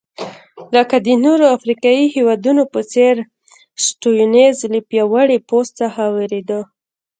لکه 0.75 0.95
د 1.05 1.07
نورو 1.25 1.45
افریقایي 1.57 2.05
هېوادونو 2.15 2.63
په 2.73 2.79
څېر 2.91 3.15
سټیونز 3.85 4.57
له 4.73 4.79
پیاوړي 4.89 5.37
پوځ 5.49 5.67
څخه 5.79 6.01
وېرېده. 6.15 6.59